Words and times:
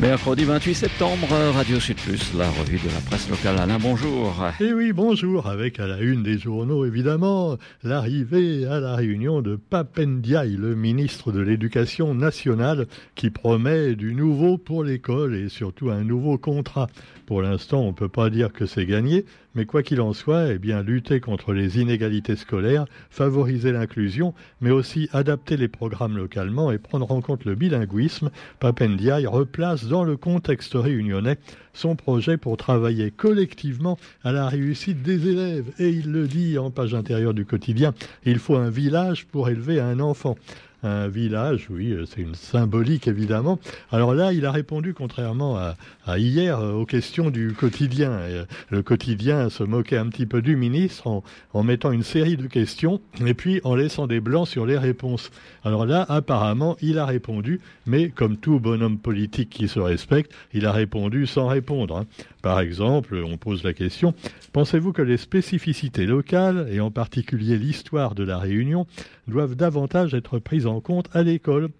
Mercredi 0.00 0.44
28 0.44 0.74
septembre, 0.74 1.28
Radio 1.52 1.78
Sud 1.78 1.98
Plus, 1.98 2.32
la 2.32 2.48
revue 2.48 2.78
de 2.78 2.88
la 2.88 3.00
presse 3.02 3.28
locale. 3.28 3.58
Alain, 3.58 3.78
bonjour. 3.78 4.34
Eh 4.58 4.72
oui, 4.72 4.94
bonjour, 4.94 5.46
avec 5.46 5.78
à 5.78 5.86
la 5.86 5.98
une 6.00 6.22
des 6.22 6.38
journaux, 6.38 6.86
évidemment, 6.86 7.58
l'arrivée 7.82 8.64
à 8.64 8.80
la 8.80 8.96
réunion 8.96 9.42
de 9.42 9.56
Papendiaï, 9.56 10.56
le 10.56 10.74
ministre 10.74 11.32
de 11.32 11.40
l'Éducation 11.40 12.14
nationale, 12.14 12.86
qui 13.14 13.28
promet 13.28 13.94
du 13.94 14.14
nouveau 14.14 14.56
pour 14.56 14.84
l'école 14.84 15.36
et 15.36 15.50
surtout 15.50 15.90
un 15.90 16.02
nouveau 16.02 16.38
contrat. 16.38 16.86
Pour 17.26 17.42
l'instant, 17.42 17.82
on 17.82 17.88
ne 17.88 17.92
peut 17.92 18.08
pas 18.08 18.30
dire 18.30 18.52
que 18.52 18.66
c'est 18.66 18.86
gagné, 18.86 19.24
mais 19.54 19.66
quoi 19.66 19.82
qu'il 19.82 20.00
en 20.00 20.12
soit, 20.12 20.52
eh 20.52 20.58
bien, 20.58 20.82
lutter 20.82 21.20
contre 21.20 21.52
les 21.52 21.78
inégalités 21.78 22.36
scolaires, 22.36 22.86
favoriser 23.10 23.70
l'inclusion, 23.70 24.34
mais 24.60 24.70
aussi 24.70 25.08
adapter 25.12 25.56
les 25.56 25.68
programmes 25.68 26.16
localement 26.16 26.72
et 26.72 26.78
prendre 26.78 27.10
en 27.12 27.20
compte 27.20 27.44
le 27.44 27.54
bilinguisme, 27.54 28.30
Papendiaï 28.60 29.26
replace 29.26 29.84
dans 29.90 30.04
le 30.04 30.16
contexte 30.16 30.74
réunionnais 30.74 31.36
son 31.74 31.96
projet 31.96 32.36
pour 32.36 32.56
travailler 32.56 33.10
collectivement 33.10 33.98
à 34.22 34.30
la 34.30 34.48
réussite 34.48 35.02
des 35.02 35.28
élèves. 35.28 35.72
Et 35.80 35.88
il 35.88 36.12
le 36.12 36.28
dit 36.28 36.58
en 36.58 36.70
page 36.70 36.94
intérieure 36.94 37.34
du 37.34 37.44
quotidien, 37.44 37.92
il 38.24 38.38
faut 38.38 38.54
un 38.54 38.70
village 38.70 39.26
pour 39.26 39.48
élever 39.48 39.80
un 39.80 39.98
enfant 39.98 40.36
un 40.82 41.08
village, 41.08 41.66
oui, 41.70 41.92
euh, 41.92 42.06
c'est 42.06 42.22
une 42.22 42.34
symbolique 42.34 43.06
évidemment. 43.06 43.58
Alors 43.90 44.14
là, 44.14 44.32
il 44.32 44.46
a 44.46 44.50
répondu, 44.50 44.94
contrairement 44.94 45.58
à, 45.58 46.18
hier, 46.18 46.58
euh, 46.58 46.72
aux 46.72 46.86
questions 46.86 47.30
du 47.30 47.52
quotidien. 47.52 48.10
Euh, 48.10 48.44
le 48.70 48.82
quotidien 48.82 49.50
se 49.50 49.62
moquait 49.62 49.98
un 49.98 50.08
petit 50.08 50.26
peu 50.26 50.40
du 50.40 50.56
ministre 50.56 51.22
en, 51.52 51.62
mettant 51.62 51.92
une 51.92 52.02
série 52.02 52.36
de 52.36 52.46
questions 52.46 53.00
et 53.24 53.34
puis 53.34 53.60
en 53.64 53.74
laissant 53.74 54.06
des 54.06 54.20
blancs 54.20 54.48
sur 54.48 54.64
les 54.64 54.78
réponses. 54.78 55.30
Alors 55.64 55.84
là, 55.84 56.06
apparemment, 56.08 56.76
il 56.80 56.98
a 56.98 57.04
répondu, 57.04 57.60
mais 57.86 58.08
comme 58.08 58.38
tout 58.38 58.58
bonhomme 58.58 58.98
politique 58.98 59.50
qui 59.50 59.68
se 59.68 59.78
respecte, 59.78 60.32
il 60.54 60.64
a 60.64 60.72
répondu 60.72 61.26
sans 61.26 61.46
répondre. 61.46 61.98
Hein. 61.98 62.06
Par 62.42 62.60
exemple, 62.60 63.22
on 63.22 63.36
pose 63.36 63.62
la 63.62 63.74
question, 63.74 64.14
pensez-vous 64.52 64.92
que 64.92 65.02
les 65.02 65.18
spécificités 65.18 66.06
locales, 66.06 66.68
et 66.72 66.80
en 66.80 66.90
particulier 66.90 67.58
l'histoire 67.58 68.14
de 68.14 68.24
la 68.24 68.38
Réunion, 68.38 68.86
doivent 69.28 69.54
davantage 69.54 70.14
être 70.14 70.38
prises 70.38 70.66
en 70.66 70.69
compte 70.78 71.08
à 71.12 71.24
l'école 71.24 71.70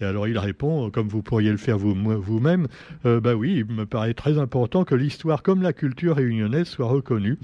et 0.00 0.04
alors 0.04 0.26
il 0.26 0.38
répond, 0.38 0.90
comme 0.90 1.08
vous 1.08 1.22
pourriez 1.22 1.50
le 1.50 1.58
faire 1.58 1.78
vous-même, 1.78 2.68
euh, 3.04 3.20
bah 3.20 3.34
oui, 3.34 3.64
il 3.68 3.74
me 3.74 3.84
paraît 3.84 4.14
très 4.14 4.38
important 4.38 4.84
que 4.84 4.94
l'histoire 4.94 5.42
comme 5.42 5.62
la 5.62 5.72
culture 5.72 6.16
réunionnaise 6.16 6.68
soit 6.68 6.86
reconnue. 6.86 7.36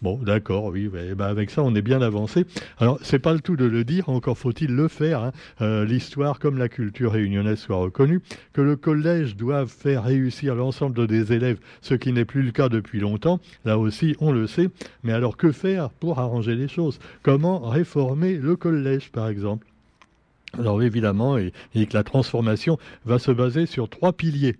Bon, 0.00 0.16
d'accord, 0.16 0.66
oui, 0.66 0.88
ben 0.88 1.20
avec 1.20 1.50
ça, 1.50 1.60
on 1.64 1.74
est 1.74 1.82
bien 1.82 2.00
avancé. 2.00 2.46
Alors, 2.78 3.00
c'est 3.02 3.18
pas 3.18 3.32
le 3.32 3.40
tout 3.40 3.56
de 3.56 3.64
le 3.64 3.82
dire, 3.82 4.08
encore 4.08 4.38
faut-il 4.38 4.72
le 4.72 4.86
faire. 4.86 5.24
Hein. 5.24 5.32
Euh, 5.60 5.84
l'histoire, 5.84 6.38
comme 6.38 6.56
la 6.56 6.68
culture 6.68 7.10
réunionnaise, 7.10 7.58
soit 7.58 7.78
reconnue, 7.78 8.20
que 8.52 8.60
le 8.60 8.76
collège 8.76 9.34
doive 9.34 9.66
faire 9.68 10.04
réussir 10.04 10.54
l'ensemble 10.54 11.08
des 11.08 11.32
élèves, 11.32 11.58
ce 11.80 11.94
qui 11.94 12.12
n'est 12.12 12.24
plus 12.24 12.42
le 12.42 12.52
cas 12.52 12.68
depuis 12.68 13.00
longtemps. 13.00 13.40
Là 13.64 13.76
aussi, 13.76 14.14
on 14.20 14.30
le 14.30 14.46
sait. 14.46 14.68
Mais 15.02 15.12
alors, 15.12 15.36
que 15.36 15.50
faire 15.50 15.90
pour 15.90 16.20
arranger 16.20 16.54
les 16.54 16.68
choses? 16.68 17.00
Comment 17.24 17.58
réformer 17.58 18.34
le 18.36 18.54
collège, 18.54 19.10
par 19.10 19.28
exemple? 19.28 19.66
Alors, 20.56 20.82
évidemment, 20.82 21.36
et, 21.36 21.52
que 21.74 21.94
la 21.94 22.04
transformation 22.04 22.78
va 23.04 23.18
se 23.18 23.30
baser 23.30 23.66
sur 23.66 23.88
trois 23.88 24.12
piliers. 24.12 24.56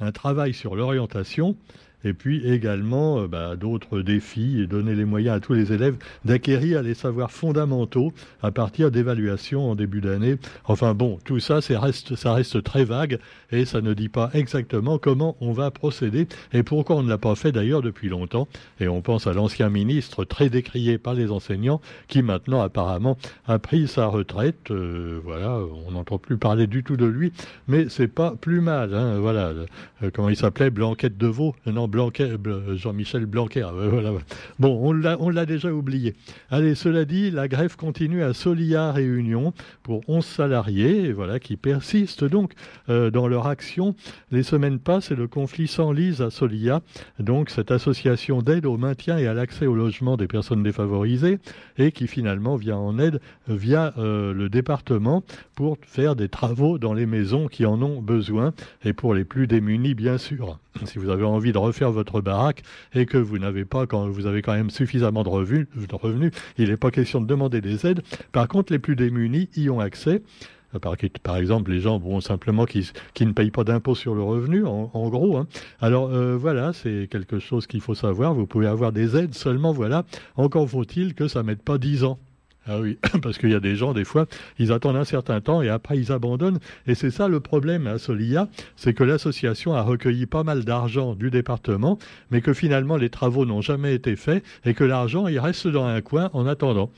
Un 0.00 0.12
travail 0.12 0.54
sur 0.54 0.76
l'orientation, 0.76 1.56
et 2.04 2.12
puis 2.12 2.46
également 2.46 3.20
euh, 3.20 3.28
bah, 3.28 3.56
d'autres 3.56 4.00
défis 4.00 4.66
donner 4.66 4.94
les 4.94 5.04
moyens 5.04 5.36
à 5.36 5.40
tous 5.40 5.54
les 5.54 5.72
élèves 5.72 5.96
d'acquérir 6.24 6.82
les 6.82 6.94
savoirs 6.94 7.30
fondamentaux 7.30 8.12
à 8.42 8.50
partir 8.50 8.90
d'évaluations 8.90 9.70
en 9.70 9.74
début 9.74 10.00
d'année. 10.00 10.36
Enfin 10.64 10.94
bon, 10.94 11.18
tout 11.24 11.40
ça, 11.40 11.60
ça 11.60 11.80
reste 11.80 12.62
très 12.62 12.84
vague 12.84 13.18
et 13.50 13.64
ça 13.64 13.80
ne 13.80 13.94
dit 13.94 14.08
pas 14.08 14.30
exactement 14.34 14.98
comment 14.98 15.36
on 15.40 15.52
va 15.52 15.70
procéder 15.70 16.26
et 16.52 16.62
pourquoi 16.62 16.96
on 16.96 17.02
ne 17.02 17.08
l'a 17.08 17.18
pas 17.18 17.34
fait 17.34 17.52
d'ailleurs 17.52 17.82
depuis 17.82 18.08
longtemps. 18.08 18.48
Et 18.80 18.88
on 18.88 19.02
pense 19.02 19.26
à 19.26 19.32
l'ancien 19.32 19.68
ministre 19.68 20.24
très 20.24 20.48
décrié 20.48 20.98
par 20.98 21.14
les 21.14 21.30
enseignants 21.30 21.80
qui 22.08 22.22
maintenant 22.22 22.60
apparemment 22.60 23.18
a 23.46 23.58
pris 23.58 23.88
sa 23.88 24.06
retraite. 24.06 24.70
Euh, 24.70 25.20
voilà, 25.24 25.58
on 25.86 25.92
n'entend 25.92 26.18
plus 26.18 26.38
parler 26.38 26.66
du 26.66 26.82
tout 26.82 26.96
de 26.96 27.06
lui, 27.06 27.32
mais 27.68 27.88
c'est 27.88 28.08
pas 28.08 28.34
plus 28.40 28.60
mal. 28.60 28.94
Hein, 28.94 29.18
voilà, 29.18 29.52
euh, 30.02 30.10
comment 30.12 30.28
il 30.28 30.36
s'appelait? 30.36 30.70
Blanquette 30.70 31.18
de 31.18 31.26
Veau 31.26 31.54
Non, 31.66 31.88
Blanquet, 31.92 32.30
Jean-Michel 32.74 33.26
Blanquer. 33.26 33.68
Voilà. 33.72 34.12
Bon, 34.58 34.80
on 34.82 35.28
l'a 35.30 35.46
déjà 35.46 35.72
oublié. 35.72 36.14
Allez, 36.50 36.74
cela 36.74 37.04
dit, 37.04 37.30
la 37.30 37.48
grève 37.48 37.76
continue 37.76 38.22
à 38.22 38.32
Solia 38.32 38.90
Réunion 38.92 39.52
pour 39.82 40.00
11 40.08 40.24
salariés 40.24 41.12
voilà, 41.12 41.38
qui 41.38 41.56
persistent 41.56 42.24
donc 42.24 42.54
euh, 42.88 43.10
dans 43.10 43.28
leur 43.28 43.46
action. 43.46 43.94
Les 44.30 44.42
semaines 44.42 44.78
passent 44.78 45.10
et 45.10 45.16
le 45.16 45.28
conflit 45.28 45.68
s'enlise 45.68 46.22
à 46.22 46.30
Solia. 46.30 46.80
Donc, 47.18 47.50
cette 47.50 47.70
association 47.70 48.40
d'aide 48.40 48.64
au 48.64 48.78
maintien 48.78 49.18
et 49.18 49.26
à 49.26 49.34
l'accès 49.34 49.66
au 49.66 49.74
logement 49.74 50.16
des 50.16 50.26
personnes 50.26 50.62
défavorisées 50.62 51.38
et 51.76 51.92
qui 51.92 52.06
finalement 52.06 52.56
vient 52.56 52.78
en 52.78 52.98
aide 52.98 53.20
via 53.48 53.92
euh, 53.98 54.32
le 54.32 54.48
département 54.48 55.22
pour 55.54 55.76
faire 55.82 56.16
des 56.16 56.30
travaux 56.30 56.78
dans 56.78 56.94
les 56.94 57.06
maisons 57.06 57.48
qui 57.48 57.66
en 57.66 57.82
ont 57.82 58.00
besoin 58.00 58.54
et 58.82 58.94
pour 58.94 59.12
les 59.12 59.24
plus 59.24 59.46
démunis, 59.46 59.94
bien 59.94 60.16
sûr. 60.16 60.58
Si 60.86 60.98
vous 60.98 61.10
avez 61.10 61.24
envie 61.24 61.52
de 61.52 61.58
refaire 61.58 61.81
votre 61.90 62.20
baraque 62.20 62.62
et 62.94 63.06
que 63.06 63.18
vous 63.18 63.38
n'avez 63.38 63.64
pas, 63.64 63.86
quand 63.86 64.08
vous 64.08 64.26
avez 64.26 64.42
quand 64.42 64.54
même 64.54 64.70
suffisamment 64.70 65.22
de 65.22 65.28
revenus, 65.28 65.66
il 66.58 66.68
n'est 66.68 66.76
pas 66.76 66.90
question 66.90 67.20
de 67.20 67.26
demander 67.26 67.60
des 67.60 67.86
aides. 67.86 68.02
Par 68.32 68.48
contre, 68.48 68.72
les 68.72 68.78
plus 68.78 68.96
démunis 68.96 69.48
y 69.56 69.70
ont 69.70 69.80
accès. 69.80 70.22
Par, 70.80 70.96
par, 71.22 71.36
exemple, 71.36 71.70
les 71.70 71.80
gens 71.80 71.98
bon, 71.98 72.20
simplement 72.22 72.64
qui, 72.64 72.90
qui 73.12 73.26
ne 73.26 73.32
payent 73.32 73.50
pas 73.50 73.64
d'impôt 73.64 73.94
sur 73.94 74.14
le 74.14 74.22
revenu, 74.22 74.64
en, 74.64 75.08
gros. 75.10 75.36
Hein. 75.36 75.46
Alors 75.80 76.08
euh, 76.10 76.36
voilà, 76.36 76.72
c'est 76.72 77.08
quelque 77.10 77.38
chose 77.38 77.66
qu'il 77.66 77.82
faut 77.82 77.94
savoir. 77.94 78.32
Vous 78.32 78.46
pouvez 78.46 78.66
avoir 78.66 78.90
des 78.90 79.16
aides 79.16 79.34
seulement, 79.34 79.72
voilà. 79.72 80.04
Encore 80.36 80.68
faut-il 80.68 81.14
que 81.14 81.28
ça 81.28 81.42
ne 81.42 81.48
mette 81.48 81.62
pas 81.62 81.76
10 81.76 82.04
ans. 82.04 82.18
Ah 82.68 82.78
oui, 82.78 82.98
parce 83.22 83.38
qu'il 83.38 83.50
y 83.50 83.54
a 83.54 83.60
des 83.60 83.74
gens, 83.74 83.92
des 83.92 84.04
fois, 84.04 84.26
ils 84.58 84.72
attendent 84.72 84.96
un 84.96 85.04
certain 85.04 85.40
temps 85.40 85.62
et 85.62 85.68
après 85.68 85.98
ils 85.98 86.12
abandonnent. 86.12 86.60
Et 86.86 86.94
c'est 86.94 87.10
ça 87.10 87.28
le 87.28 87.40
problème 87.40 87.86
à 87.86 87.98
Solia, 87.98 88.48
c'est 88.76 88.94
que 88.94 89.04
l'association 89.04 89.74
a 89.74 89.82
recueilli 89.82 90.26
pas 90.26 90.44
mal 90.44 90.64
d'argent 90.64 91.14
du 91.14 91.30
département, 91.30 91.98
mais 92.30 92.40
que 92.40 92.52
finalement 92.52 92.96
les 92.96 93.10
travaux 93.10 93.46
n'ont 93.46 93.62
jamais 93.62 93.94
été 93.94 94.14
faits 94.16 94.44
et 94.64 94.74
que 94.74 94.84
l'argent, 94.84 95.26
il 95.26 95.38
reste 95.40 95.66
dans 95.66 95.86
un 95.86 96.00
coin 96.00 96.30
en 96.34 96.46
attendant. 96.46 96.90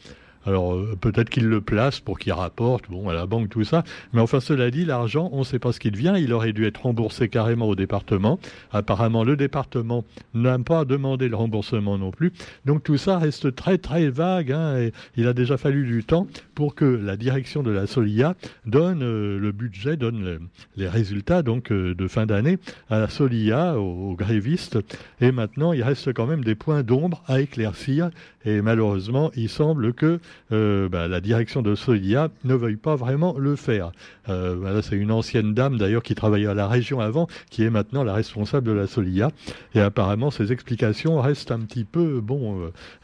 Alors 0.47 0.75
euh, 0.75 0.97
peut-être 1.01 1.31
qu'il 1.31 1.47
le 1.47 1.61
place 1.61 2.01
pour 2.01 2.19
qu'il 2.19 2.33
rapporte, 2.33 2.91
bon, 2.91 3.09
à 3.09 3.15
la 3.15 3.27
banque, 3.27 3.49
tout 3.49 3.65
ça. 3.65 3.85
Mais 4.13 4.21
enfin, 4.21 4.41
cela 4.41 4.71
dit, 4.71 4.85
l'argent, 4.85 5.29
on 5.33 5.41
ne 5.41 5.45
sait 5.45 5.59
pas 5.59 5.73
ce 5.73 5.81
qu'il 5.81 5.97
vient. 5.97 6.17
Il 6.17 6.33
aurait 6.33 6.53
dû 6.53 6.67
être 6.67 6.83
remboursé 6.83 7.29
carrément 7.29 7.69
au 7.69 7.75
département. 7.75 8.39
Apparemment, 8.73 9.25
le 9.25 9.37
département 9.37 10.05
n'a 10.35 10.59
pas 10.59 10.85
demandé 10.85 11.29
le 11.29 11.37
remboursement 11.37 11.99
non 11.99 12.11
plus. 12.11 12.33
Donc 12.65 12.83
tout 12.83 12.97
ça 12.97 13.19
reste 13.19 13.55
très 13.55 13.79
très 13.79 14.09
vague. 14.09 14.53
Hein, 14.53 14.91
il 15.17 15.27
a 15.27 15.33
déjà 15.33 15.57
fallu 15.57 15.87
du 15.87 16.05
temps 16.05 16.27
pour 16.55 16.75
que 16.75 16.85
la 16.85 17.17
direction 17.17 17.63
de 17.63 17.71
la 17.71 17.87
Solia 17.87 18.35
donne 18.67 19.03
euh, 19.03 19.39
le 19.39 19.53
budget, 19.53 19.97
donne 19.97 20.49
les 20.77 20.89
résultats 20.89 21.43
donc 21.43 21.71
euh, 21.73 21.95
de 21.95 22.09
fin 22.09 22.27
d'année 22.27 22.59
à 22.91 22.99
la 22.99 23.09
Solia, 23.09 23.79
aux, 23.79 24.15
grévistes. 24.15 24.79
Et 25.21 25.33
maintenant, 25.33 25.73
il 25.73 25.83
reste 25.83 26.13
quand 26.13 26.27
même 26.27 26.45
des 26.45 26.55
points 26.55 26.83
d'ombre 26.83 27.23
à 27.27 27.41
éclaircir. 27.41 28.11
Et 28.45 28.61
malheureusement, 28.61 29.31
il 29.37 29.49
semble 29.49 29.95
que 29.95 30.21
euh, 30.53 30.89
bah, 30.89 31.09
la 31.09 31.21
direction 31.21 31.63
de 31.63 31.75
Solia 31.75 32.29
ne 32.45 32.55
veuille 32.55 32.77
pas 32.77 32.97
vraiment 32.97 33.37
le 33.39 33.57
faire. 33.57 33.93
Euh, 34.29 34.83
c'est 34.83 34.97
une 34.97 35.11
ancienne 35.11 35.55
dame 35.55 35.79
d'ailleurs 35.79 36.03
qui 36.03 36.15
travaillait 36.15 36.47
à 36.47 36.55
la 36.55 36.69
région 36.69 37.01
avant, 37.01 37.27
qui 37.51 37.65
est 37.65 37.71
maintenant 37.71 38.05
la 38.05 38.15
responsable 38.15 38.67
de 38.67 38.73
la 38.73 38.87
Solia. 38.87 39.31
Et 39.75 39.81
apparemment, 39.81 40.31
ces 40.31 40.53
explications 40.53 41.21
restent 41.21 41.51
un 41.51 41.61
petit 41.61 41.85
peu, 41.85 42.23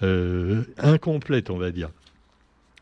euh, 0.03 0.63
incomplètes, 0.79 1.51
on 1.51 1.59
va 1.59 1.71
dire. 1.71 1.91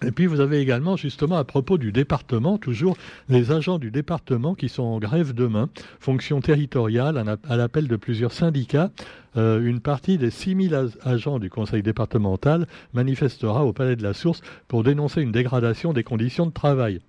Et 0.04 0.12
puis 0.12 0.26
vous 0.26 0.40
avez 0.40 0.60
également, 0.60 0.96
justement, 0.96 1.36
à 1.36 1.44
propos 1.44 1.76
du 1.76 1.90
département, 1.90 2.56
toujours 2.56 2.96
les 3.28 3.50
agents 3.50 3.78
du 3.78 3.90
département 3.90 4.54
qui 4.54 4.68
sont 4.68 4.84
en 4.84 4.98
grève 4.98 5.34
demain, 5.34 5.68
fonction 5.98 6.40
territoriale, 6.40 7.36
à 7.48 7.56
l'appel 7.56 7.88
de 7.88 7.96
plusieurs 7.96 8.32
syndicats. 8.32 8.90
Euh, 9.36 9.60
une 9.60 9.80
partie 9.80 10.16
des 10.16 10.30
6000 10.30 10.90
agents 11.04 11.38
du 11.38 11.50
conseil 11.50 11.82
départemental 11.82 12.66
manifestera 12.94 13.64
au 13.64 13.72
Palais 13.72 13.96
de 13.96 14.02
la 14.02 14.14
Source 14.14 14.40
pour 14.68 14.84
dénoncer 14.84 15.20
une 15.20 15.32
dégradation 15.32 15.92
des 15.92 16.04
conditions 16.04 16.46
de 16.46 16.52
travail. 16.52 17.00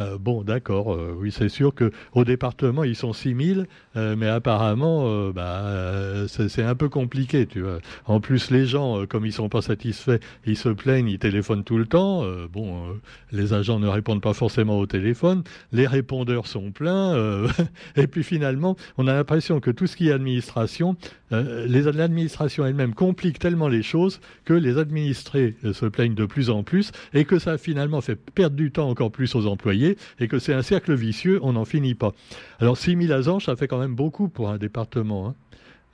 Euh, 0.00 0.16
bon, 0.18 0.42
d'accord, 0.42 0.94
euh, 0.94 1.14
oui, 1.18 1.30
c'est 1.30 1.50
sûr 1.50 1.74
que 1.74 1.90
au 2.14 2.24
département, 2.24 2.82
ils 2.82 2.96
sont 2.96 3.12
6000, 3.12 3.66
euh, 3.96 4.16
mais 4.16 4.28
apparemment, 4.28 5.30
bah, 5.32 6.26
c'est 6.28 6.62
un 6.62 6.74
peu 6.74 6.88
compliqué, 6.88 7.46
tu 7.46 7.60
vois. 7.60 7.78
En 8.06 8.20
plus, 8.20 8.50
les 8.50 8.66
gens, 8.66 9.06
comme 9.06 9.26
ils 9.26 9.32
sont 9.32 9.48
pas 9.48 9.62
satisfaits, 9.62 10.18
ils 10.46 10.56
se 10.56 10.68
plaignent, 10.70 11.08
ils 11.08 11.18
téléphonent 11.18 11.64
tout 11.64 11.78
le 11.78 11.86
temps. 11.86 12.24
bon, 12.52 12.98
les 13.32 13.52
agents 13.52 13.78
ne 13.78 13.88
répondent 13.88 14.22
pas 14.22 14.32
forcément 14.32 14.78
au 14.78 14.86
téléphone, 14.86 15.42
les 15.72 15.86
répondeurs 15.86 16.46
sont 16.46 16.70
pleins, 16.70 17.46
et 17.96 18.06
puis 18.06 18.22
finalement, 18.22 18.76
on 18.98 19.06
a 19.06 19.14
l'impression 19.14 19.60
que 19.60 19.70
tout 19.70 19.86
ce 19.86 19.96
qui 19.96 20.08
est 20.08 20.12
administration, 20.12 20.96
l'administration 21.30 22.66
elle-même 22.66 22.94
complique 22.94 23.38
tellement 23.38 23.68
les 23.68 23.82
choses 23.82 24.20
que 24.44 24.54
les 24.54 24.78
administrés 24.78 25.54
se 25.72 25.86
plaignent 25.86 26.14
de 26.14 26.26
plus 26.26 26.50
en 26.50 26.62
plus, 26.62 26.92
et 27.14 27.24
que 27.24 27.38
ça 27.38 27.58
finalement 27.58 28.00
fait 28.00 28.16
perdre 28.16 28.56
du 28.56 28.70
temps 28.70 28.88
encore 28.88 29.10
plus 29.10 29.34
aux 29.34 29.46
employés 29.46 29.81
et 30.18 30.28
que 30.28 30.38
c'est 30.38 30.54
un 30.54 30.62
cercle 30.62 30.94
vicieux, 30.94 31.38
on 31.42 31.52
n'en 31.52 31.64
finit 31.64 31.94
pas. 31.94 32.12
Alors 32.60 32.76
6000 32.76 33.12
asanges, 33.12 33.46
ça 33.46 33.56
fait 33.56 33.68
quand 33.68 33.78
même 33.78 33.94
beaucoup 33.94 34.28
pour 34.28 34.50
un 34.50 34.58
département. 34.58 35.28
Hein. 35.28 35.34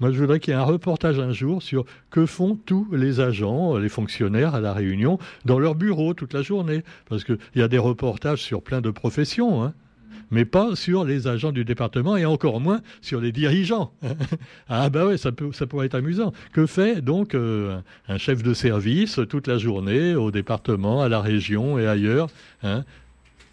Moi, 0.01 0.13
je 0.13 0.19
voudrais 0.21 0.39
qu'il 0.39 0.55
y 0.55 0.57
ait 0.57 0.61
un 0.61 0.65
reportage 0.65 1.19
un 1.19 1.33
jour 1.33 1.61
sur 1.61 1.85
que 2.11 2.25
font 2.25 2.57
tous 2.67 2.87
les 2.93 3.19
agents, 3.19 3.77
les 3.79 3.89
fonctionnaires 3.89 4.55
à 4.55 4.61
la 4.61 4.73
Réunion 4.73 5.19
dans 5.45 5.59
leur 5.59 5.75
bureau 5.75 6.15
toute 6.15 6.35
la 6.35 6.43
journée. 6.43 6.85
Parce 7.09 7.25
qu'il 7.25 7.39
y 7.57 7.63
a 7.63 7.69
des 7.69 7.79
reportages 7.79 8.41
sur 8.41 8.63
plein 8.63 8.81
de 8.81 8.91
professions. 8.91 9.65
Hein 9.65 9.75
mais 10.31 10.45
pas 10.45 10.77
sur 10.77 11.05
les 11.05 11.27
agents 11.27 11.53
du 11.53 11.65
département 11.65 12.17
et 12.17 12.27
encore 12.27 12.61
moins 12.61 12.81
sur 13.01 13.21
les 13.21 13.33
dirigeants. 13.33 13.93
ah 14.69 14.91
bah 14.91 15.07
ouais, 15.07 15.17
ça, 15.17 15.33
peut, 15.33 15.53
ça 15.53 15.67
pourrait 15.67 15.87
être 15.87 15.95
amusant. 15.95 16.33
Que 16.53 16.67
fait 16.67 17.01
donc 17.01 17.35
euh, 17.35 17.81
un 18.09 18.19
chef 18.19 18.43
de 18.43 18.55
service 18.55 19.21
toute 19.29 19.47
la 19.47 19.59
journée 19.59 20.15
au 20.15 20.31
département, 20.31 21.03
à 21.03 21.09
la 21.09 21.21
région 21.21 21.79
et 21.79 21.87
ailleurs 21.87 22.29
hein 22.63 22.85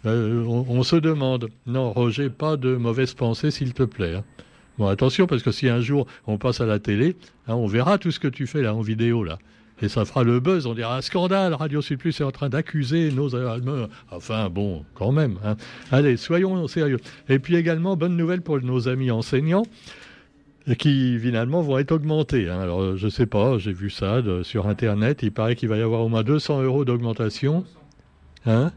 euh, 0.06 0.44
on, 0.46 0.82
se 0.82 0.96
demande. 0.96 1.48
Non, 1.66 1.92
Roger, 1.92 2.30
pas 2.30 2.56
de 2.56 2.76
mauvaise 2.76 3.14
pensée, 3.14 3.50
s'il 3.50 3.74
te 3.74 3.82
plaît. 3.82 4.16
Hein. 4.16 4.24
Bon, 4.78 4.86
attention, 4.86 5.26
parce 5.26 5.42
que 5.42 5.50
si 5.50 5.68
un 5.68 5.80
jour 5.80 6.06
on 6.26 6.38
passe 6.38 6.60
à 6.60 6.66
la 6.66 6.78
télé, 6.78 7.16
hein, 7.48 7.54
on 7.54 7.66
verra 7.66 7.98
tout 7.98 8.10
ce 8.10 8.20
que 8.20 8.28
tu 8.28 8.46
fais 8.46 8.62
là 8.62 8.74
en 8.74 8.82
vidéo 8.82 9.24
là 9.24 9.38
et 9.82 9.88
ça 9.88 10.04
fera 10.04 10.24
le 10.24 10.40
buzz. 10.40 10.66
On 10.66 10.74
dira 10.74 10.96
un 10.96 11.02
scandale. 11.02 11.54
Radio 11.54 11.82
Sud 11.82 11.98
Plus 11.98 12.20
est 12.20 12.24
en 12.24 12.30
train 12.30 12.48
d'accuser 12.48 13.10
nos. 13.10 13.30
Enfin 14.10 14.48
bon, 14.48 14.84
quand 14.94 15.12
même. 15.12 15.38
Hein. 15.44 15.56
Allez, 15.92 16.16
soyons 16.16 16.66
sérieux. 16.66 16.98
Et 17.28 17.38
puis 17.38 17.56
également, 17.56 17.96
bonne 17.96 18.16
nouvelle 18.16 18.42
pour 18.42 18.60
nos 18.60 18.88
amis 18.88 19.10
enseignants 19.10 19.64
qui 20.78 21.16
finalement 21.20 21.62
vont 21.62 21.78
être 21.78 21.92
augmentés. 21.92 22.48
Alors 22.48 22.96
je 22.96 23.08
sais 23.08 23.26
pas, 23.26 23.58
j'ai 23.58 23.72
vu 23.72 23.90
ça 23.90 24.20
sur 24.42 24.66
internet. 24.66 25.22
Il 25.22 25.30
paraît 25.30 25.54
qu'il 25.54 25.68
va 25.68 25.76
y 25.76 25.82
avoir 25.82 26.00
au 26.00 26.08
moins 26.08 26.24
200 26.24 26.62
euros 26.62 26.84
d'augmentation. 26.84 27.64
Hein? 28.46 28.72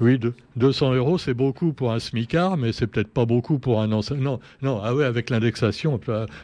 Oui, 0.00 0.20
200 0.56 0.94
euros, 0.94 1.18
c'est 1.18 1.34
beaucoup 1.34 1.72
pour 1.72 1.92
un 1.92 1.98
smicard, 1.98 2.56
mais 2.56 2.72
c'est 2.72 2.86
peut-être 2.86 3.12
pas 3.12 3.24
beaucoup 3.24 3.58
pour 3.58 3.80
un 3.80 3.92
enseignant. 3.92 4.22
Non, 4.22 4.40
non, 4.62 4.80
ah 4.82 4.94
ouais, 4.94 5.04
avec 5.04 5.30
l'indexation, 5.30 5.98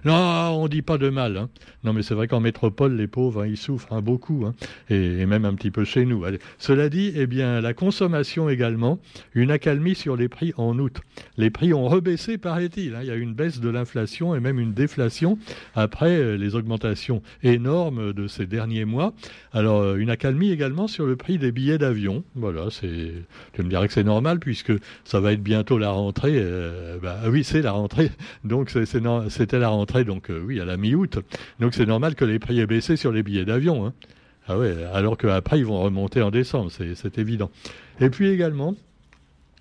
non, 0.05 0.15
on 0.15 0.69
dit 0.69 0.83
pas 0.83 0.99
de 0.99 1.09
mal. 1.09 1.37
Hein. 1.37 1.49
Non, 1.85 1.93
mais 1.93 2.03
c'est 2.03 2.15
vrai 2.15 2.29
qu'en 2.29 2.41
métropole, 2.41 2.97
les 2.97 3.07
pauvres, 3.07 3.43
hein, 3.43 3.47
ils 3.47 3.57
souffrent 3.57 3.93
hein, 3.93 4.03
beaucoup, 4.03 4.47
et, 4.91 5.27
même 5.27 5.45
un 5.45 5.55
petit 5.55 5.71
peu 5.71 5.85
chez 5.85 6.05
nous. 6.05 6.25
Cela 6.59 6.89
dit, 6.89 7.13
eh 7.15 7.27
bien, 7.27 7.61
la 7.61 7.75
consommation 7.75 8.49
également, 8.49 8.99
une 9.35 9.51
accalmie 9.51 9.95
sur 9.95 10.17
les 10.17 10.29
prix 10.29 10.53
en 10.57 10.79
août. 10.79 10.99
Les 11.37 11.51
prix 11.51 11.73
ont 11.73 11.89
rebaissé, 11.89 12.39
paraît-il. 12.39 12.97
Il 13.01 13.07
y 13.07 13.11
a 13.11 13.15
une 13.15 13.35
baisse 13.35 13.61
de 13.61 13.69
l'inflation 13.69 14.35
et 14.35 14.41
même 14.41 14.59
une 14.59 14.73
déflation 14.73 15.39
après 15.75 16.17
euh, 16.17 16.37
les 16.37 16.55
augmentations 16.55 17.23
énormes 17.43 18.13
de 18.13 18.27
ces 18.27 18.47
derniers 18.47 18.85
mois. 18.85 19.13
Alors, 19.53 19.81
euh, 19.81 19.97
une 19.97 20.11
accalmie 20.11 20.51
également 20.51 20.89
sur 20.89 21.07
le 21.07 21.17
prix 21.17 21.39
des 21.39 21.53
billets 21.53 21.79
d'avion. 21.79 22.25
Voilà, 22.35 22.67
c'est 22.71 23.13
tu 23.53 23.63
me 23.63 23.69
dirais 23.69 23.89
que 23.89 23.95
c'est 23.99 24.05
normal 24.05 24.39
puisque 24.39 24.73
ça 25.03 25.19
va 25.19 25.33
être 25.33 25.43
bientôt 25.43 25.77
la 25.77 25.91
rentrée. 25.91 26.35
Euh, 26.37 26.99
bah, 27.03 27.19
oui, 27.27 27.43
c'est 27.43 27.62
la 27.62 27.73
rentrée. 27.73 28.12
Donc 28.45 28.71
c'était 28.71 29.59
la 29.59 29.69
rentrée, 29.71 30.05
donc 30.05 30.31
euh, 30.31 30.41
oui, 30.41 30.61
à 30.61 30.65
la 30.65 30.77
mi-août. 30.77 31.19
Donc 31.59 31.75
c'est 31.75 31.87
normal 31.87 32.15
que 32.15 32.25
les 32.25 32.39
prix 32.39 32.61
aient 32.61 32.67
baissé 32.67 32.97
sur 32.97 33.11
les 33.11 33.25
billets 33.25 33.45
d'avion. 33.45 33.87
Hein. 33.87 33.93
Ah 34.47 34.56
ouais, 34.56 34.73
alors 34.95 35.19
qu'après 35.19 35.59
ils 35.59 35.67
vont 35.67 35.81
remonter 35.83 36.23
en 36.23 36.31
décembre, 36.31 36.71
c'est 36.71 37.19
évident. 37.19 37.50
Et 38.00 38.09
puis 38.09 38.29
également 38.29 38.77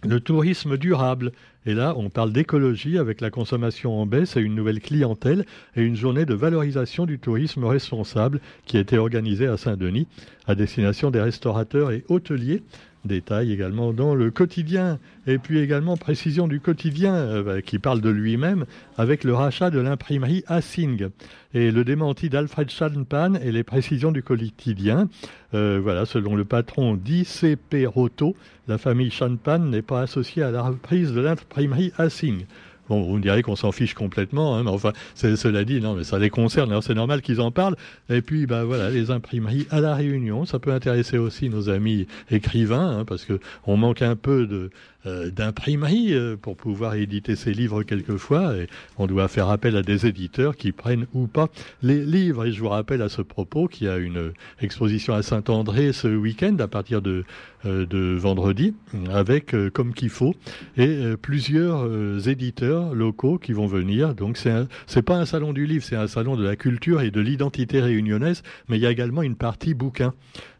le 0.03 0.19
tourisme 0.19 0.77
durable. 0.77 1.31
Et 1.65 1.73
là, 1.73 1.95
on 1.97 2.09
parle 2.09 2.31
d'écologie 2.31 2.99
avec 2.99 3.19
la 3.19 3.31
consommation 3.31 3.99
en 3.99 4.05
baisse 4.05 4.37
et 4.37 4.41
une 4.41 4.55
nouvelle 4.55 4.79
clientèle 4.79 5.45
et 5.75 5.81
une 5.81 5.95
journée 5.95 6.25
de 6.25 6.35
valorisation 6.35 7.05
du 7.05 7.17
tourisme 7.17 7.65
responsable 7.65 8.39
qui 8.65 8.77
a 8.77 8.81
été 8.81 8.99
organisée 8.99 9.47
à 9.47 9.57
Saint-Denis 9.57 10.07
à 10.45 10.53
destination 10.53 11.09
des 11.09 11.19
restaurateurs 11.19 11.91
et 11.91 12.05
hôteliers 12.07 12.61
Détail 13.07 13.51
également 13.51 13.93
dans 13.93 14.13
le 14.13 14.29
quotidien. 14.31 14.99
Et 15.25 15.37
puis 15.37 15.59
également 15.59 15.97
précision 15.97 16.47
du 16.47 16.59
quotidien 16.59 17.15
euh, 17.15 17.61
qui 17.61 17.79
parle 17.79 18.01
de 18.01 18.09
lui-même 18.09 18.65
avec 18.97 19.23
le 19.23 19.33
rachat 19.33 19.69
de 19.69 19.79
l'imprimerie 19.79 20.43
Assing. 20.47 21.09
Et 21.53 21.71
le 21.71 21.83
démenti 21.83 22.29
d'Alfred 22.29 22.69
Schalpan 22.69 23.35
et 23.35 23.51
les 23.51 23.63
précisions 23.63 24.11
du 24.11 24.21
quotidien. 24.21 25.09
Euh, 25.53 25.79
voilà, 25.81 26.05
selon 26.05 26.35
le 26.35 26.45
patron 26.45 26.95
d'ICP 26.95 27.87
Roto, 27.87 28.35
la 28.67 28.77
famille 28.77 29.11
Schalpan 29.11 29.59
n'est 29.59 29.81
pas 29.81 30.01
associée 30.01 30.43
à 30.43 30.51
la 30.51 30.61
reprise 30.61 31.13
de 31.13 31.21
l'imprimerie 31.21 31.93
Assing. 31.97 32.45
Bon, 32.89 33.01
vous 33.01 33.17
me 33.17 33.21
direz 33.21 33.41
qu'on 33.41 33.55
s'en 33.55 33.71
fiche 33.71 33.93
complètement, 33.93 34.55
hein, 34.55 34.63
mais 34.63 34.69
enfin, 34.69 34.93
cela 35.15 35.63
dit, 35.63 35.81
non, 35.81 35.95
mais 35.95 36.03
ça 36.03 36.19
les 36.19 36.29
concerne, 36.29 36.69
alors 36.69 36.83
c'est 36.83 36.93
normal 36.93 37.21
qu'ils 37.21 37.41
en 37.41 37.51
parlent. 37.51 37.75
Et 38.09 38.21
puis, 38.21 38.45
bah 38.45 38.63
voilà, 38.63 38.89
les 38.89 39.11
imprimeries 39.11 39.67
à 39.69 39.81
la 39.81 39.95
Réunion, 39.95 40.45
ça 40.45 40.59
peut 40.59 40.71
intéresser 40.71 41.17
aussi 41.17 41.49
nos 41.49 41.69
amis 41.69 42.07
écrivains, 42.31 42.99
hein, 42.99 43.05
parce 43.05 43.25
que 43.25 43.39
on 43.65 43.77
manque 43.77 44.01
un 44.01 44.15
peu 44.15 44.47
de 44.47 44.69
euh, 45.07 45.31
d'imprimerie 45.31 46.13
euh, 46.13 46.35
pour 46.35 46.57
pouvoir 46.57 46.95
éditer 46.95 47.35
ses 47.35 47.53
livres 47.53 47.83
quelquefois, 47.83 48.57
et 48.57 48.67
on 48.97 49.07
doit 49.07 49.27
faire 49.27 49.49
appel 49.49 49.77
à 49.77 49.81
des 49.81 50.05
éditeurs 50.05 50.57
qui 50.57 50.71
prennent 50.71 51.05
ou 51.13 51.27
pas 51.27 51.49
les 51.81 52.03
livres. 52.03 52.45
Et 52.45 52.51
je 52.51 52.59
vous 52.59 52.69
rappelle 52.69 53.01
à 53.01 53.07
ce 53.07 53.21
propos 53.21 53.67
qu'il 53.67 53.87
y 53.87 53.89
a 53.89 53.97
une 53.97 54.33
exposition 54.59 55.13
à 55.13 55.21
Saint-André 55.21 55.93
ce 55.93 56.07
week-end 56.07 56.57
à 56.59 56.67
partir 56.67 57.01
de 57.01 57.23
euh, 57.65 57.85
de 57.85 58.15
vendredi 58.15 58.73
avec 59.11 59.55
comme 59.73 59.93
qu'il 59.93 60.09
faut 60.09 60.35
et 60.77 61.15
plusieurs 61.21 62.27
éditeurs 62.27 62.76
locaux 62.93 63.37
qui 63.37 63.53
vont 63.53 63.67
venir. 63.67 64.15
Donc 64.15 64.37
c'est 64.37 64.53
c'est 64.85 65.01
pas 65.01 65.17
un 65.17 65.25
salon 65.25 65.53
du 65.53 65.65
livre, 65.65 65.83
c'est 65.83 65.95
un 65.95 66.07
salon 66.07 66.35
de 66.35 66.43
la 66.43 66.55
culture 66.55 67.01
et 67.01 67.11
de 67.11 67.21
l'identité 67.21 67.79
réunionnaise, 67.81 68.43
mais 68.69 68.77
il 68.77 68.81
y 68.81 68.85
a 68.85 68.91
également 68.91 69.21
une 69.21 69.35
partie 69.35 69.73
bouquin. 69.73 70.13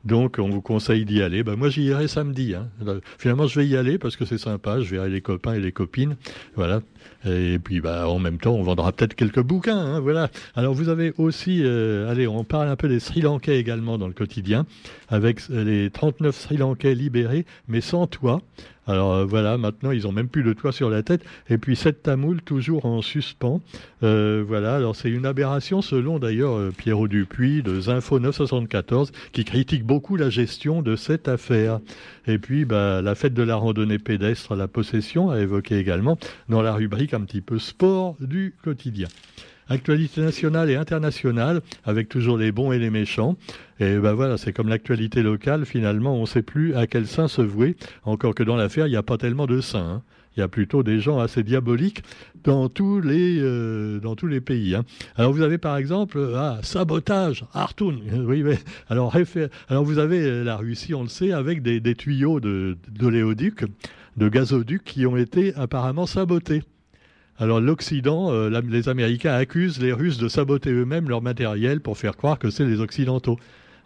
Donc 0.05 0.37
on 0.39 0.49
vous 0.49 0.61
conseille 0.61 1.03
d'y 1.05 1.21
aller. 1.21 1.43
Ben, 1.43 1.55
moi 1.55 1.69
j'y 1.69 1.83
irai 1.83 2.07
samedi. 2.07 2.55
Hein. 2.55 2.69
Finalement 3.17 3.47
je 3.47 3.59
vais 3.59 3.67
y 3.67 3.75
aller 3.75 3.97
parce 3.97 4.15
que 4.15 4.25
c'est 4.25 4.37
sympa. 4.37 4.79
Je 4.79 4.89
verrai 4.89 5.09
les 5.09 5.21
copains 5.21 5.53
et 5.53 5.59
les 5.59 5.71
copines. 5.71 6.15
Voilà. 6.55 6.81
Et 7.25 7.59
puis 7.59 7.81
bah 7.81 8.07
en 8.07 8.19
même 8.19 8.37
temps 8.37 8.53
on 8.53 8.63
vendra 8.63 8.91
peut-être 8.91 9.15
quelques 9.15 9.41
bouquins. 9.41 9.77
Hein, 9.77 9.99
voilà. 9.99 10.29
Alors 10.55 10.73
vous 10.73 10.89
avez 10.89 11.13
aussi, 11.17 11.63
allez 11.63 12.27
on 12.27 12.43
parle 12.43 12.69
un 12.69 12.75
peu 12.75 12.87
des 12.87 12.99
Sri 12.99 13.21
Lankais 13.21 13.59
également 13.59 13.97
dans 13.97 14.07
le 14.07 14.13
quotidien 14.13 14.65
avec 15.09 15.47
les 15.49 15.89
39 15.89 16.35
Sri 16.35 16.57
Lankais 16.57 16.95
libérés, 16.95 17.45
mais 17.67 17.81
sans 17.81 18.07
toit. 18.07 18.41
Alors 18.87 19.13
euh, 19.13 19.25
voilà, 19.25 19.57
maintenant 19.57 19.91
ils 19.91 20.07
ont 20.07 20.11
même 20.11 20.29
plus 20.29 20.43
de 20.43 20.53
toit 20.53 20.71
sur 20.71 20.89
la 20.89 21.03
tête. 21.03 21.23
Et 21.49 21.57
puis 21.57 21.75
cette 21.75 22.03
tamoule 22.03 22.41
toujours 22.41 22.85
en 22.85 23.01
suspens. 23.01 23.61
Euh, 24.03 24.43
voilà, 24.47 24.75
alors 24.75 24.95
c'est 24.95 25.09
une 25.09 25.25
aberration 25.25 25.81
selon 25.81 26.19
d'ailleurs 26.19 26.53
euh, 26.53 26.71
Pierrot 26.75 27.07
Dupuis 27.07 27.63
de 27.63 27.79
Zinfo 27.81 28.19
974 28.19 29.11
qui 29.33 29.43
critique 29.43 29.83
beaucoup 29.83 30.15
la 30.15 30.29
gestion 30.29 30.81
de 30.81 30.95
cette 30.95 31.27
affaire. 31.27 31.79
Et 32.25 32.39
puis 32.39 32.65
bah, 32.65 33.01
la 33.01 33.15
fête 33.15 33.33
de 33.33 33.43
la 33.43 33.55
randonnée 33.55 33.99
pédestre 33.99 34.53
à 34.53 34.55
la 34.55 34.67
possession 34.67 35.29
a 35.29 35.39
évoqué 35.39 35.77
également 35.77 36.17
dans 36.49 36.61
la 36.61 36.73
rubrique 36.73 37.13
un 37.13 37.21
petit 37.21 37.41
peu 37.41 37.59
sport 37.59 38.15
du 38.19 38.55
quotidien. 38.63 39.07
Actualité 39.69 40.21
nationale 40.21 40.69
et 40.69 40.75
internationale, 40.75 41.61
avec 41.85 42.09
toujours 42.09 42.37
les 42.37 42.51
bons 42.51 42.71
et 42.71 42.79
les 42.79 42.89
méchants. 42.89 43.35
Et 43.79 43.97
ben 43.97 44.13
voilà, 44.13 44.37
c'est 44.37 44.53
comme 44.53 44.69
l'actualité 44.69 45.21
locale, 45.21 45.65
finalement, 45.65 46.15
on 46.15 46.21
ne 46.21 46.25
sait 46.25 46.41
plus 46.41 46.75
à 46.75 46.87
quel 46.87 47.07
saint 47.07 47.27
se 47.27 47.41
vouer, 47.41 47.75
encore 48.03 48.33
que 48.33 48.43
dans 48.43 48.55
l'affaire, 48.55 48.87
il 48.87 48.91
n'y 48.91 48.95
a 48.95 49.03
pas 49.03 49.17
tellement 49.17 49.45
de 49.45 49.61
saints. 49.61 49.97
Hein. 49.97 50.01
Il 50.37 50.41
y 50.41 50.43
a 50.43 50.47
plutôt 50.47 50.83
des 50.83 50.99
gens 50.99 51.19
assez 51.19 51.41
diaboliques 51.41 52.03
dans 52.43 52.69
tous 52.69 53.01
les, 53.01 53.39
euh, 53.39 53.99
dans 53.99 54.15
tous 54.15 54.27
les 54.27 54.39
pays. 54.39 54.75
Hein. 54.75 54.83
Alors 55.15 55.33
vous 55.33 55.41
avez 55.41 55.57
par 55.57 55.77
exemple 55.77 56.31
ah, 56.35 56.59
sabotage, 56.61 57.43
Artoun. 57.53 57.99
Oui. 58.27 58.43
Alors, 58.87 59.15
alors 59.67 59.83
vous 59.83 59.97
avez 59.97 60.21
euh, 60.21 60.43
la 60.43 60.55
Russie, 60.55 60.93
on 60.93 61.01
le 61.01 61.09
sait, 61.09 61.31
avec 61.31 61.63
des, 61.63 61.95
tuyaux 61.95 62.39
de, 62.39 62.77
de 62.87 64.29
gazoduc 64.29 64.83
qui 64.83 65.07
ont 65.07 65.17
été 65.17 65.55
apparemment 65.55 66.05
sabotés. 66.05 66.61
Alors 67.39 67.61
l'Occident, 67.61 68.31
euh, 68.31 68.61
les 68.67 68.89
Américains 68.89 69.33
accusent 69.33 69.79
les 69.79 69.93
Russes 69.93 70.17
de 70.17 70.27
saboter 70.27 70.71
eux-mêmes 70.71 71.07
leur 71.07 71.21
matériel 71.21 71.81
pour 71.81 71.97
faire 71.97 72.17
croire 72.17 72.39
que 72.39 72.49
c'est 72.49 72.65
les 72.65 72.79
Occidentaux. 72.79 73.37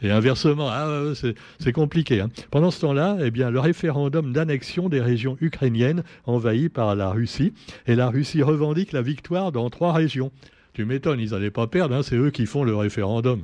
Et 0.02 0.10
inversement, 0.10 0.70
ah, 0.70 1.12
c'est 1.60 1.72
compliqué. 1.74 2.22
Hein. 2.22 2.30
Pendant 2.50 2.72
ce 2.72 2.82
temps-là, 2.82 3.18
eh 3.22 3.30
le 3.30 3.60
référendum 3.60 4.34
d'annexion 4.34 4.90
des 4.90 5.02
régions 5.02 5.38
ukrainiennes 5.42 6.04
envahies 6.26 6.70
par 6.70 6.96
la 6.96 7.12
Russie, 7.12 7.54
et 7.86 7.96
la 7.96 8.10
Russie 8.10 8.42
revendique 8.42 8.94
la 8.94 9.04
victoire 9.04 9.52
dans 9.52 9.70
trois 9.70 9.94
régions. 9.94 10.32
Tu 10.74 10.86
m'étonnes, 10.86 11.20
ils 11.20 11.32
n'allaient 11.32 11.52
pas 11.52 11.68
perdre, 11.68 11.94
hein, 11.96 12.02
c'est 12.02 12.16
eux 12.16 12.32
qui 12.32 12.46
font 12.48 12.64
le 12.64 12.76
référendum. 12.76 13.42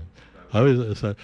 Ah 0.54 0.64
oui, 0.64 0.78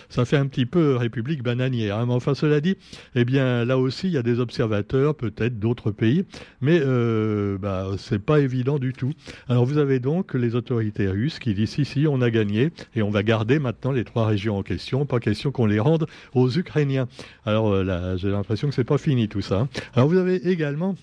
ça, 0.09 0.25
fait 0.25 0.37
un 0.37 0.47
petit 0.47 0.65
peu 0.65 0.95
république 0.95 1.43
bananière. 1.43 1.97
Hein. 1.97 2.05
Mais 2.07 2.13
enfin, 2.13 2.35
cela 2.35 2.61
dit, 2.61 2.77
eh 3.15 3.25
bien, 3.25 3.65
là 3.65 3.77
aussi, 3.77 4.07
il 4.07 4.13
y 4.13 4.17
a 4.17 4.23
des 4.23 4.39
observateurs, 4.39 5.15
peut-être 5.15 5.59
d'autres 5.59 5.91
pays, 5.91 6.25
mais 6.61 6.79
euh, 6.81 7.57
bah, 7.57 7.91
c'est 7.97 8.19
pas 8.19 8.39
évident 8.39 8.79
du 8.79 8.93
tout. 8.93 9.13
Alors, 9.47 9.65
vous 9.65 9.77
avez 9.77 9.99
donc 9.99 10.33
les 10.33 10.55
autorités 10.55 11.07
russes 11.07 11.39
qui 11.39 11.53
disent 11.53 11.71
si, 11.71 11.85
si, 11.85 12.07
on 12.07 12.21
a 12.21 12.29
gagné 12.29 12.71
et 12.95 13.01
on 13.01 13.09
va 13.09 13.23
garder 13.23 13.59
maintenant 13.59 13.91
les 13.91 14.03
trois 14.03 14.25
régions 14.25 14.57
en 14.57 14.63
question. 14.63 15.05
Pas 15.05 15.19
question 15.19 15.51
qu'on 15.51 15.65
les 15.65 15.79
rende 15.79 16.07
aux 16.33 16.49
Ukrainiens. 16.49 17.07
Alors, 17.45 17.71
euh, 17.71 18.17
j'ai 18.17 18.29
l'impression 18.29 18.67
que 18.69 18.75
c'est 18.75 18.83
pas 18.83 18.97
fini 18.97 19.27
tout 19.29 19.41
ça. 19.41 19.61
Hein. 19.61 19.69
Alors, 19.95 20.09
vous 20.09 20.17
avez 20.17 20.35
également 20.49 20.95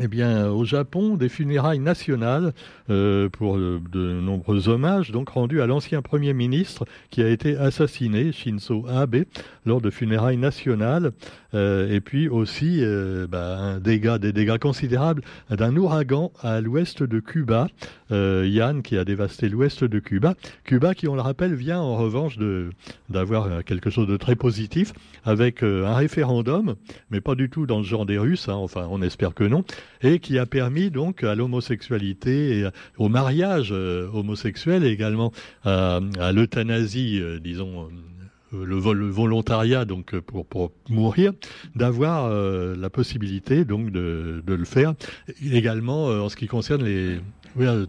eh 0.00 0.08
bien, 0.08 0.48
au 0.48 0.64
Japon, 0.64 1.16
des 1.16 1.28
funérailles 1.28 1.78
nationales 1.78 2.54
euh, 2.88 3.28
pour 3.28 3.58
de, 3.58 3.80
nombreux 3.92 4.70
hommages, 4.70 5.10
donc 5.10 5.28
rendus 5.28 5.60
à 5.60 5.66
l'ancien 5.66 6.00
Premier 6.00 6.32
ministre 6.32 6.86
qui 7.10 7.22
a 7.22 7.28
été 7.28 7.58
assassiné, 7.58 8.32
Shinzo 8.32 8.86
Abe, 8.88 9.24
lors 9.66 9.82
de 9.82 9.90
funérailles 9.90 10.38
nationales, 10.38 11.12
euh, 11.54 11.92
et 11.92 12.00
puis 12.00 12.28
aussi 12.30 12.78
euh, 12.80 13.26
bah, 13.26 13.58
un 13.58 13.80
dégât, 13.80 14.18
des 14.18 14.32
dégâts 14.32 14.56
considérables 14.56 15.22
d'un 15.50 15.76
ouragan 15.76 16.32
à 16.40 16.62
l'ouest 16.62 17.02
de 17.02 17.20
Cuba, 17.20 17.68
Yann 18.10 18.82
qui 18.82 18.98
a 18.98 19.06
dévasté 19.06 19.48
l'ouest 19.48 19.84
de 19.84 19.98
Cuba. 19.98 20.34
Cuba 20.64 20.94
qui, 20.94 21.08
on 21.08 21.14
le 21.14 21.22
rappelle, 21.22 21.54
vient 21.54 21.80
en 21.80 21.96
revanche 21.96 22.36
d'avoir 23.08 23.64
quelque 23.64 23.88
chose 23.88 24.06
de 24.06 24.18
très 24.18 24.36
positif 24.36 24.92
avec 25.24 25.62
un 25.62 25.94
référendum, 25.94 26.74
mais 27.10 27.22
pas 27.22 27.34
du 27.34 27.48
tout 27.48 27.64
dans 27.64 27.78
le 27.78 27.84
genre 27.84 28.04
des 28.04 28.18
Russes, 28.18 28.50
hein, 28.50 28.54
enfin 28.54 28.86
on 28.90 29.00
espère 29.00 29.32
que 29.32 29.44
non, 29.44 29.64
et 30.02 30.18
qui 30.18 30.38
a 30.38 30.46
permis 30.46 30.90
donc 30.90 31.24
à 31.24 31.34
l'homosexualité 31.34 32.58
et 32.58 32.68
au 32.98 33.08
mariage 33.08 33.70
euh, 33.72 34.08
homosexuel 34.12 34.84
et 34.84 34.88
également 34.88 35.32
à, 35.64 36.00
l'euthanasie, 36.32 37.18
euh, 37.20 37.38
disons 37.38 37.88
euh, 38.54 38.64
le, 38.64 38.76
volontariat 38.76 39.84
donc 39.84 40.18
pour, 40.20 40.72
mourir, 40.90 41.32
d'avoir 41.74 42.30
la 42.30 42.90
possibilité 42.90 43.64
donc 43.64 43.90
de, 43.90 44.42
le 44.46 44.64
faire. 44.64 44.92
Également 45.42 46.04
en 46.04 46.28
ce 46.28 46.36
qui 46.36 46.48
concerne 46.48 46.84
les 46.84 47.18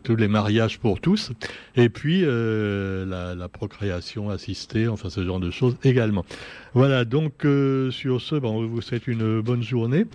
tous 0.04 0.18
les 0.18 0.28
mariages 0.28 0.78
pour 0.78 1.00
tous, 1.00 1.32
et 1.78 1.88
puis 1.88 2.22
la, 2.22 3.48
procréation 3.52 4.30
assistée, 4.30 4.88
enfin 4.88 5.10
ce 5.10 5.24
genre 5.26 5.42
de 5.42 5.52
choses 5.52 5.76
également. 5.84 6.26
Voilà, 6.74 7.04
donc 7.04 7.46
sur 7.92 8.22
ce, 8.22 8.36
bon, 8.36 8.66
vous 8.66 8.82
souhaite 8.82 9.08
une 9.08 9.42
bonne 9.42 9.64
journée. 9.64 10.06